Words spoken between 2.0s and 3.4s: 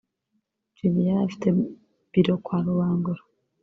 bureau kwa Rubangura